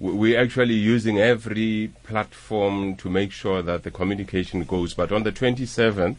[0.00, 4.94] We're actually using every platform to make sure that the communication goes.
[4.94, 6.18] But on the 27th,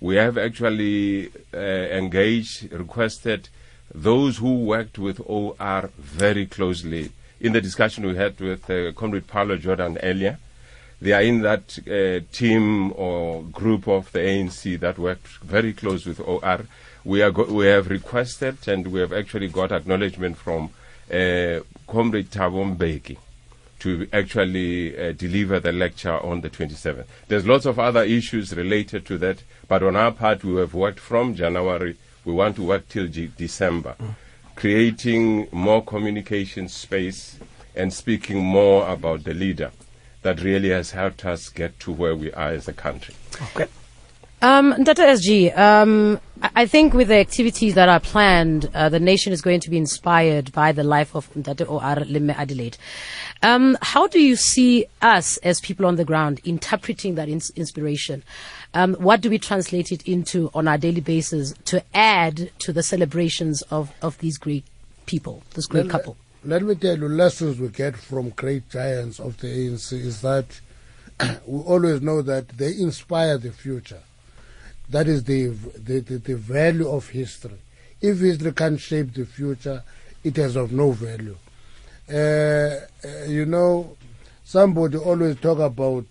[0.00, 3.50] we have actually uh, engaged, requested
[3.94, 7.12] those who worked with OR very closely.
[7.40, 10.38] In the discussion we had with uh, Comrade Pallo Jordan earlier,
[11.00, 16.06] they are in that uh, team or group of the ANC that worked very close
[16.06, 16.60] with OR.
[17.04, 20.70] We are go- we have requested and we have actually got acknowledgement from
[21.10, 23.16] uh, Comrade Thabo Mbeki
[23.80, 27.04] to actually uh, deliver the lecture on the 27th.
[27.28, 31.00] There's lots of other issues related to that, but on our part, we have worked
[31.00, 31.96] from January.
[32.24, 33.94] We want to work till G- December,
[34.54, 37.38] creating more communication space
[37.76, 39.70] and speaking more about the leader
[40.22, 43.14] that really has helped us get to where we are as a country.
[43.54, 43.66] Okay.
[44.44, 45.04] Um, Dr.
[45.04, 46.20] SG, um,
[46.54, 49.78] I think with the activities that are planned, uh, the nation is going to be
[49.78, 52.04] inspired by the life of Ndate O.R.
[52.04, 52.76] Lemme Adelaide.
[53.42, 58.22] Um, how do you see us as people on the ground interpreting that ins- inspiration?
[58.74, 62.82] Um, what do we translate it into on our daily basis to add to the
[62.82, 64.66] celebrations of, of these great
[65.06, 66.18] people, this great Let- couple?
[66.44, 70.60] Let me tell you, lessons we get from great giants of the ANC is that
[71.46, 74.00] we always know that they inspire the future.
[74.90, 77.58] That is the, the, the, the value of history.
[78.00, 79.82] If history can't shape the future,
[80.22, 81.36] it has of no value.
[82.08, 83.96] Uh, uh, you know,
[84.44, 86.04] somebody always talk about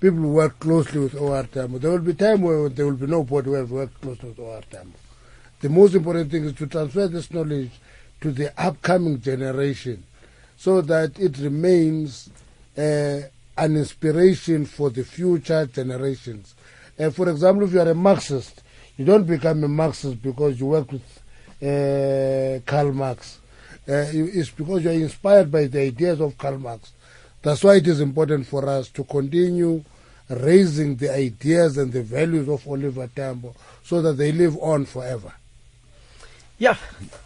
[0.00, 1.78] people who work closely with OR Tambo.
[1.78, 4.62] There will be time where there will be nobody who has worked closely with OR
[4.70, 4.96] Tambo.
[5.60, 7.70] The most important thing is to transfer this knowledge
[8.20, 10.04] to the upcoming generation
[10.56, 12.30] so that it remains
[12.76, 13.20] uh,
[13.56, 16.54] an inspiration for the future generations.
[16.98, 18.62] Uh, for example, if you are a Marxist,
[18.96, 21.02] you don't become a Marxist because you work with
[21.62, 23.38] uh, Karl Marx.
[23.88, 26.92] Uh, it's because you are inspired by the ideas of Karl Marx.
[27.42, 29.82] That's why it is important for us to continue
[30.28, 35.32] raising the ideas and the values of Oliver Tambo so that they live on forever.
[36.58, 36.74] Yeah,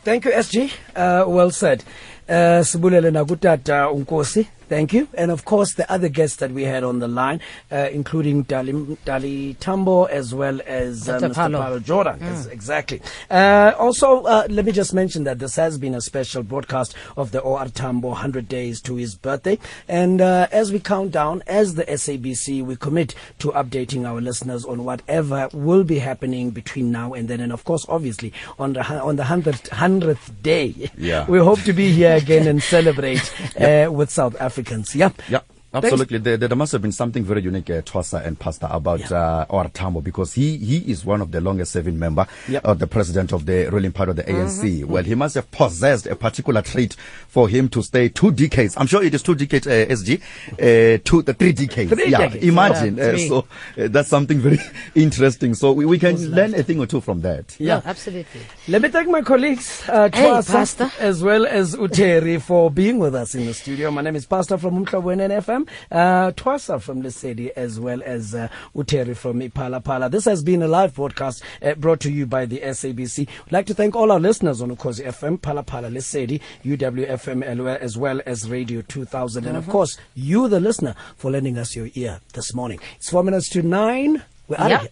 [0.04, 0.70] thank you, SG.
[0.94, 1.82] Uh, well said.
[2.28, 5.06] Uh, Sibulele Nagutata Unkosi, thank you.
[5.12, 8.96] And of course, the other guests that we had on the line, uh, including Dali,
[9.04, 11.34] Dali Tambo as well as uh, Mr.
[11.34, 11.58] Pallo.
[11.60, 12.18] Pallo Jordan.
[12.18, 12.22] Mm.
[12.22, 13.02] Yes, exactly.
[13.30, 17.32] Uh, also, uh, let me just mention that this has been a special broadcast of
[17.32, 19.58] the OR Tambo 100 days to his birthday.
[19.88, 24.64] And uh, as we count down, as the SABC, we commit to updating our listeners
[24.64, 27.40] on whatever will be happening between now and then.
[27.40, 31.26] And of course, obviously, on the, on the 100th, 100th day, Yeah.
[31.28, 33.20] we hope to be here again and celebrate
[33.60, 34.94] uh, with South Africans.
[34.94, 35.10] Yeah.
[35.28, 35.51] Yeah.
[35.74, 39.46] Absolutely, there, there must have been something very unique, uh, Twasa and Pastor, about uh,
[39.48, 42.26] Or Tambo because he he is one of the longest serving member,
[42.62, 44.84] uh, the president of the ruling part of the ANC.
[44.84, 46.94] Well, he must have possessed a particular trait
[47.28, 48.74] for him to stay two decades.
[48.76, 50.20] I'm sure it is two decades, uh, SG,
[50.52, 51.90] uh, two, the three decades.
[51.92, 52.44] Three yeah, decades.
[52.44, 52.96] imagine.
[52.98, 53.38] Yeah, uh, so
[53.78, 54.58] uh, that's something very
[54.94, 55.54] interesting.
[55.54, 57.56] So we, we can learn a thing or two from that.
[57.58, 57.80] Yeah.
[57.84, 58.42] absolutely.
[58.68, 60.90] Let me thank my colleagues, uh, Hey, Pastor.
[60.98, 63.90] as well as Uteri, for being with us in the studio.
[63.90, 65.61] My name is Pastor from Umhlobo Wenene FM.
[65.66, 70.10] FM, uh, Twasa from Lesedi, as well as uh, Uteri from iPhalaphala.
[70.10, 73.28] This has been a live broadcast uh, brought to you by the SABC.
[73.46, 77.42] I'd like to thank all our listeners on Ukhozi FM, Phalaphala, Pala Lesedi, UWFM,
[77.80, 79.46] as well as Radio 2000.
[79.46, 79.70] And of Mhm.
[79.70, 82.78] course, you, the listener, for lending us your ear this morning.
[82.96, 84.22] It's four minutes to nine.
[84.48, 84.76] We're out Yeah.
[84.76, 84.90] of here.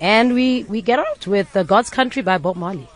[0.00, 2.88] And we, we get out with uh, God's Country by Bob Marley.